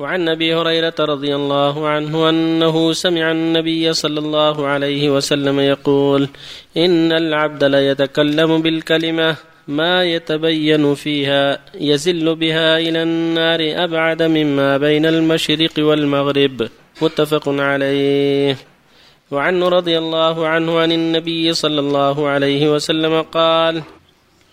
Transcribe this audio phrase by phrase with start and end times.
[0.00, 6.28] وعن أبي هريرة رضي الله عنه أنه سمع النبي صلى الله عليه وسلم يقول
[6.76, 9.36] إن العبد ليتكلم بالكلمة
[9.68, 16.68] ما يتبين فيها يزل بها إلى النار أبعد مما بين المشرق والمغرب.
[17.02, 18.56] متفق عليه.
[19.30, 23.82] وعنه رضي الله عنه عن النبي صلى الله عليه وسلم قال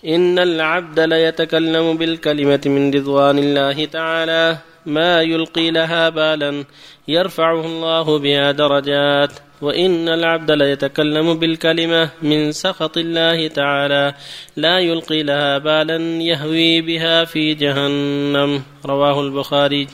[0.06, 4.58] إن العبد ليتكلم بالكلمة من رضوان الله تعالى
[4.88, 6.66] ما يلقي لها بالا
[7.08, 9.32] يرفعه الله بها درجات
[9.62, 14.14] وإن العبد ليتكلم بالكلمة من سخط الله تعالى
[14.56, 18.64] لا يلقي لها بالا يهوي بها في جهنم.
[18.86, 19.88] رواه البخاري.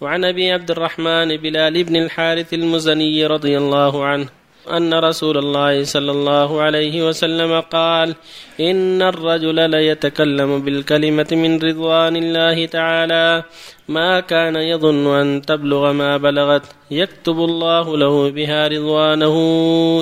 [0.00, 6.10] وعن أبي عبد الرحمن بلال بن الحارث المزني رضي الله عنه أن رسول الله صلى
[6.10, 8.14] الله عليه وسلم قال
[8.60, 13.42] إن الرجل ليتكلم بالكلمة من رضوان الله تعالى.
[13.88, 19.36] ما كان يظن أن تبلغ ما بلغت يكتب الله له بها رضوانه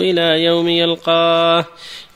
[0.00, 1.65] إلى يوم يلقاه.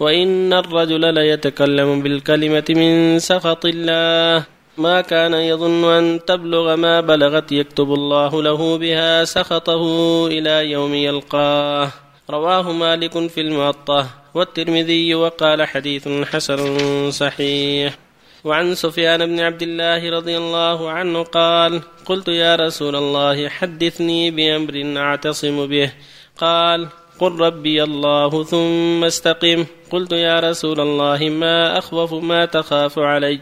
[0.01, 4.45] وإن الرجل ليتكلم بالكلمة من سخط الله.
[4.79, 9.85] ما كان يظن أن تبلغ ما بلغت يكتب الله له بها سخطه
[10.27, 12.12] إلى يوم يلقاه.
[12.31, 17.99] رواه مالك في الموطأ والترمذي وقال حديث حسن صحيح.
[18.45, 25.01] وعن سفيان بن عبد الله رضي الله عنه قال قلت يا رسول الله حدثني بأمر
[25.01, 25.93] أعتصم به.
[26.39, 29.65] قال قل ربي الله ثم استقم.
[29.91, 33.41] قلت يا رسول الله ما أخوف ما تخاف علي.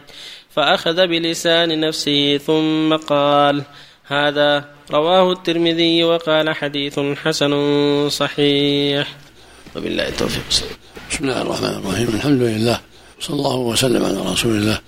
[0.49, 3.63] فأخذ بلسان نفسه ثم قال
[4.07, 7.53] هذا رواه الترمذي وقال حديث حسن
[8.09, 9.07] صحيح.
[9.75, 10.43] وبالله التوفيق.
[11.11, 12.07] بسم الله الرحمن الرحيم.
[12.07, 12.79] الحمد لله.
[13.21, 14.79] صلى الله وسلم على رسول الله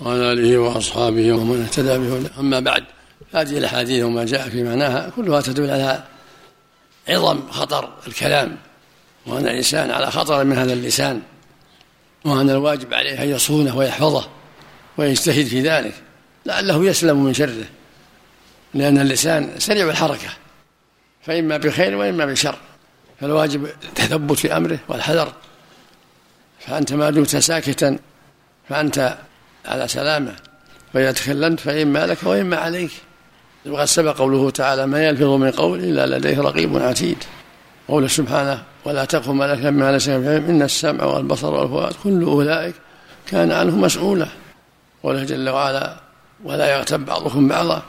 [0.00, 2.84] وعلى آله وأصحابه ومن اهتدى به أما بعد
[3.32, 6.04] هذه الأحاديث وما جاء في معناها كلها تدل على
[7.08, 8.56] عظم خطر الكلام
[9.26, 11.22] وأن الإنسان على خطر من هذا اللسان
[12.24, 14.28] وأن الواجب عليه أن يصونه ويحفظه
[14.98, 15.94] ويجتهد في ذلك
[16.46, 17.64] لعله يسلم من شره.
[18.74, 20.28] لأن اللسان سريع الحركة
[21.22, 22.54] فإما بخير وإما بشر
[23.20, 25.32] فالواجب التثبت في أمره والحذر.
[26.60, 27.98] فأنت ما دمت ساكتا
[28.68, 29.18] فأنت
[29.66, 30.36] على سلامة
[30.94, 32.90] وإذا تكلمت فإما لك وإما عليك.
[33.66, 37.24] وقد سبق قوله تعالى ما يلفظ من قول إلا لديه رقيب عتيد
[37.88, 42.74] قوله سبحانه ولا تقف ما لك ما ليس إن السمع والبصر والفؤاد كل أولئك
[43.26, 44.26] كان عنه مسؤولا
[45.02, 45.96] قوله جل وعلا
[46.44, 47.82] ولا يغتب بعضكم بعضا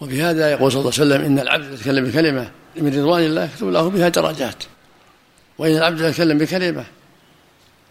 [0.00, 3.90] وبهذا يقول صلى الله عليه وسلم إن العبد يتكلم بكلمة من رضوان الله يكتب له
[3.90, 4.64] بها درجات.
[5.58, 6.84] وإن العبد يتكلم بكلمة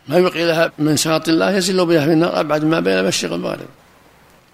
[0.08, 3.68] ما يبقي لها من سخط الله يزل بها في النار أبعد ما بين المشرق والمغرب.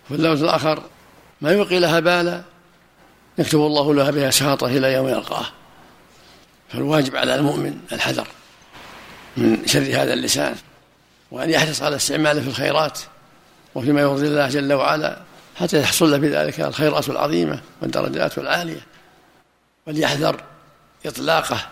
[0.05, 0.83] وفي اللفظ الآخر
[1.41, 2.41] ما يبقي لها بالا
[3.38, 5.45] يكتب الله لها بها سخطه إلى يوم يلقاه.
[6.69, 8.27] فالواجب على المؤمن الحذر
[9.38, 10.55] من شر هذا اللسان
[11.31, 12.99] وأن يحرص على استعماله في الخيرات
[13.75, 15.17] وفيما يرضي الله جل وعلا.
[15.55, 18.85] حتى يحصل له بذلك الخيرات العظيمة والدرجات العالية.
[19.88, 20.43] وليحذر
[21.05, 21.67] إطلاقه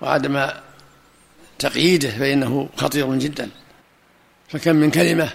[0.00, 0.48] وعدم
[1.58, 3.50] تقييده فإنه خطير جدا.
[4.48, 5.30] فكم من كلمة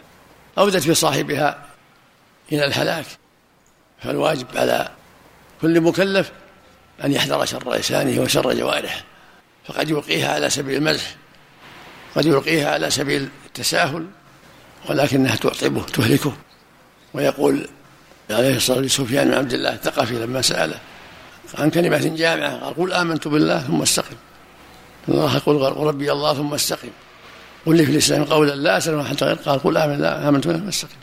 [0.58, 1.66] أودت بصاحبها
[2.52, 3.06] إلى الهلاك.
[4.04, 4.90] فالواجب على
[5.62, 6.32] كل مكلف
[7.04, 9.02] أن يحذر شر لسانه وشر جوارحه.
[9.66, 11.16] فقد يلقيها على سبيل المزح
[12.16, 14.08] قد يلقيها على سبيل التساهل
[14.90, 16.34] ولكنها تعطبه تهلكه.
[17.14, 17.68] ويقول
[18.30, 20.80] عليه الصلاة والسلام لسفيان بن عبد الله الثقفي لما سأله
[21.58, 24.16] عن كلمة جامعة قال قل آمنت بالله ثم استقم.
[25.10, 26.90] الله يقول ربي الله ثم استقم.
[27.66, 30.62] قل لي في الإسلام قولا لا أسأل حتى غير قال قل آمن لا آمنت بالله
[30.62, 30.96] ثم استقم.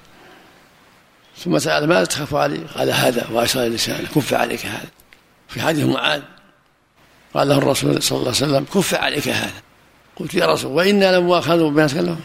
[1.39, 4.89] ثم سأل ماذا تخاف علي؟ قال هذا وأشار لسانه كف عليك هذا.
[5.49, 6.23] في حديث معاذ
[7.35, 9.63] قال له الرسول صلى الله عليه وسلم كف عليك هذا.
[10.17, 12.17] قلت يا رسول وإنا لمؤاخذون بما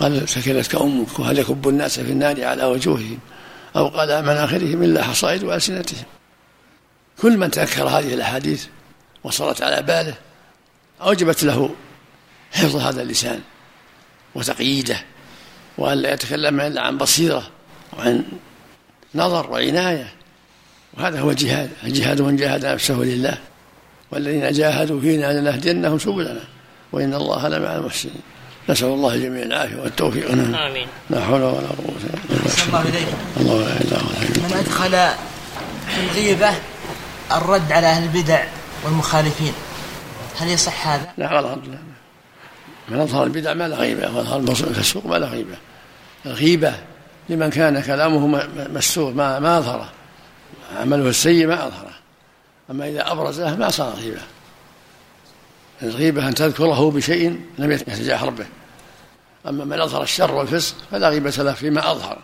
[0.00, 3.18] قال سكنتك أمك وهل يكب الناس في النار على وجوههم؟
[3.76, 6.04] أو قال مناخرهم إلا حصائد وألسنتهم؟
[7.22, 8.66] كل من تذكر هذه الأحاديث
[9.24, 10.14] وصلت على باله
[11.00, 11.74] أوجبت له
[12.52, 13.40] حفظ هذا اللسان
[14.34, 15.04] وتقييده
[15.78, 17.50] وأن لا يتكلم إلا عن بصيرة
[17.98, 18.24] وعن
[19.14, 20.12] نظر وعناية.
[20.94, 23.38] وهذا هو الجهاد الجهاد من جاهد نفسه لله.
[24.10, 26.44] والذين جاهدوا فينا لنهدينهم سبلنا
[26.92, 28.22] وإن الله لمع المحسنين.
[28.68, 30.30] نسأل الله الجميع العافية والتوفيق.
[30.30, 30.54] نعم.
[30.54, 30.86] آمين.
[31.10, 32.52] لا حول ولا قوة إلا بالله.
[32.68, 33.08] الله إليك.
[33.36, 34.90] الله لا إله إلا من أدخل
[35.94, 36.50] في الغيبة
[37.32, 38.44] الرد على أهل البدع
[38.84, 39.52] والمخالفين.
[40.38, 41.78] هل يصح هذا؟ لا غلط لا.
[42.88, 45.56] من أظهر البدع ما له غيبة وأظهر في السوق ما له غيبة.
[46.26, 46.74] الغيبة
[47.28, 49.88] لمن كان كلامه مستور ما ما أظهره.
[50.80, 51.92] عمله السيء ما أظهره.
[52.70, 54.20] أما إذا أبرزه ما صار غيبة.
[55.82, 58.46] الغيبة أن تذكره بشيء لم يتجاهر به
[59.48, 62.18] أما من أظهر الشر والفسق فلا غيبة له فيما أظهر.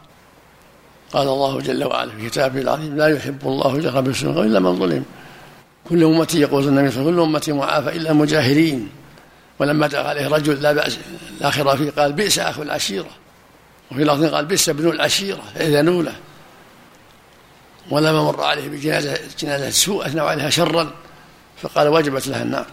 [1.12, 5.04] قال الله جل وعلا في كتابه العظيم لا يحب الله الجهر بالسوء إلا من ظلم.
[5.88, 8.88] كل أمتي يقول النبي صلى الله عليه وسلم كل أمتي معافى إلا المجاهرين.
[9.58, 10.98] ولما دعا عليه رجل لا بأس
[11.40, 13.10] الآخرة فيه قال بئس أخو العشيرة.
[13.92, 16.14] وفي لفظ قال بئس ابن العشيرة إذا نوله
[17.90, 20.90] ولما مر عليه بجنازة جنازة سوء أثنوا عليها شرا
[21.62, 22.66] فقال وجبت لها النار.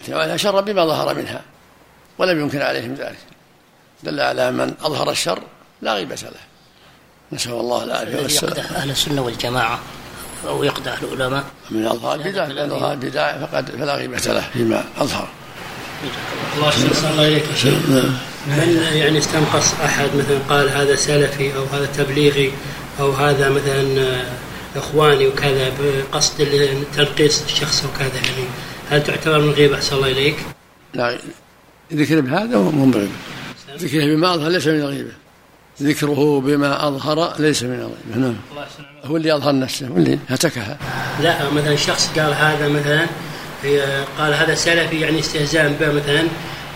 [0.00, 1.42] أثنوا عليها شرا بما ظهر منها
[2.18, 3.18] ولم يمكن عليهم ذلك.
[4.02, 5.42] دل على من أظهر الشر
[5.82, 6.40] لا غيبة له.
[7.32, 9.78] نسأل الله العافية والسلامة أهل السنة والجماعة
[10.46, 11.44] أو يقدح العلماء.
[11.70, 15.28] من أظهر البدع من أظهر البدع فقد فلا غيبة له فيما أظهر.
[16.56, 17.44] الله يحسن الله إليك
[18.46, 22.52] من يعني استنقص أحد مثلا قال هذا سلفي أو هذا تبليغي
[23.00, 24.22] أو هذا مثلا
[24.76, 26.48] إخواني وكذا بقصد
[26.96, 28.44] تنقيص الشخص وكذا يعني
[28.90, 30.36] هل تعتبر من غيبة أحسن الله إليك؟
[30.94, 31.18] لا
[31.92, 33.12] ذكر بهذا مو من غيبة
[33.78, 35.12] ذكره بما أظهر ليس من الغيبة
[35.82, 38.36] ذكره بما أظهر ليس من الغيبة نعم.
[39.04, 40.78] هو اللي أظهر نفسه هو اللي هتكها.
[41.22, 43.06] لا مثلا شخص قال هذا مثلا
[44.18, 46.22] قال هذا سلفي يعني استهزاء به مثلا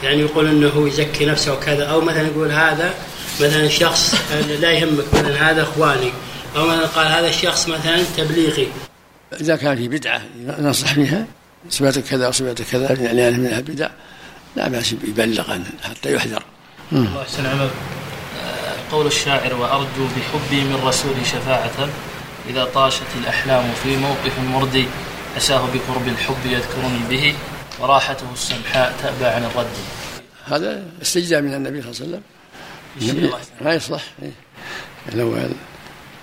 [0.03, 2.95] يعني يقول إنه يزكي نفسه وكذا أو مثلا يقول هذا
[3.41, 4.15] مثلا شخص
[4.61, 6.13] لا يهمك مثلا هذا إخواني.
[6.57, 8.69] أو مثلا قال هذا الشخص مثلا تبليغي.
[9.41, 10.23] إذا كان في بدعة
[10.59, 11.27] ننصح فيها
[11.69, 13.91] صفات كذا وصفات كذا يعني منها البدع
[14.57, 16.43] لا بأس يبلغ عنه حتى يحذر.
[16.93, 17.71] الله يحسن عمل
[18.93, 21.89] قول الشاعر وأرجو بحبي من رسولي شفاعة
[22.49, 24.87] إذا طاشت الأحلام في موقف مردي
[25.37, 27.35] عساه بقرب الحب يذكرني به
[27.81, 29.67] وراحته السمحاء تأبى عن الرد.
[30.47, 32.21] هذا استجزاء من النبي صلى الله
[33.01, 33.33] عليه وسلم.
[33.61, 34.03] ما يصلح.
[34.23, 34.33] إيه.
[35.15, 35.37] لو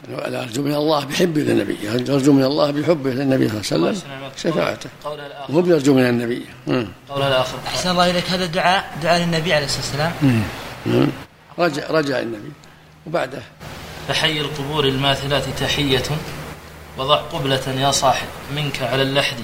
[0.09, 4.31] لو أرجو من الله بحبه للنبي أرجو من الله بحبه للنبي صلى الله عليه وسلم.
[4.37, 4.89] شفاعته.
[5.51, 6.45] هو بيرجو من النبي.
[7.09, 7.57] قولها الآخر.
[7.67, 8.29] أحسن الله إليك.
[8.29, 11.11] هذا دعاء دعاء للنبي عليه الصلاة والسلام.
[11.59, 12.51] رجع رجع النبي.
[13.07, 13.41] وبعده.
[14.07, 16.03] فحي القبور الماثلات تحية
[16.97, 19.37] وضع قبلة يا صاحب منك على اللحد.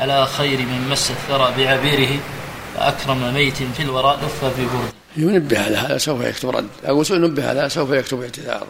[0.00, 2.18] على خير من مس الثرى بعبيره
[2.76, 6.68] وأكرم ميت في الوراء لف في برد ينبه على هذا سوف يكتب رد.
[6.88, 8.66] أو نبه على هذا سوف يكتب اعتذاره.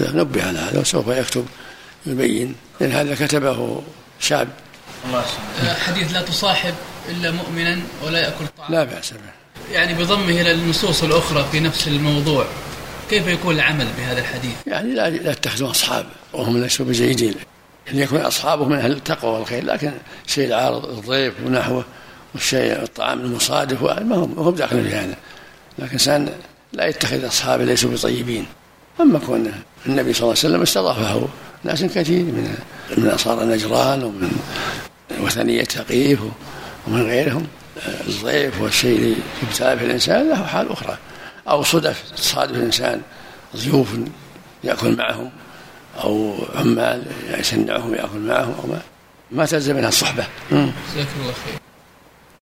[0.00, 1.46] نبه على هذا وسوف يكتب
[2.06, 3.82] يبين لأن هذا كتبه
[4.20, 4.48] شاب
[5.06, 5.24] الله
[5.86, 6.74] حديث لا تصاحب
[7.08, 9.18] إلا مؤمنا ولا يأكل طعام لا بأس به.
[9.72, 12.46] يعني بضمه إلى النصوص الأخرى في نفس الموضوع
[13.10, 17.34] كيف يكون العمل بهذا الحديث؟ يعني لا لا تتخذوا أصحاب وهم ليسوا بجيدين.
[17.92, 19.92] أن يكون أصحابه من أهل التقوى والخير لكن
[20.26, 21.84] شيء العارض الضيف ونحوه
[22.34, 25.16] والشيء الطعام المصادف ما هم هم داخلين في هذا.
[25.78, 26.28] لكن إنسان
[26.72, 28.46] لا يتخذ أصحابه ليسوا بطيبين.
[29.00, 29.52] أما كون
[29.86, 31.28] النبي صلى الله عليه وسلم استضافه
[31.64, 32.54] ناس كثير من
[32.96, 34.32] من أنصار نجران ومن
[35.20, 36.20] وثنية ثقيف
[36.86, 37.46] ومن غيرهم
[38.08, 40.98] الضيف والشيء اللي يبتلى الإنسان له حال أخرى.
[41.48, 43.00] أو صدف تصادف الإنسان
[43.56, 43.88] ضيوف
[44.64, 45.30] يأكل معهم
[46.04, 47.02] أو عمال
[47.38, 48.80] يسنعهم يأكل معهم أو ما
[49.30, 50.26] ما تلزم منها الصحبة.
[50.50, 51.63] جزاك الله خير.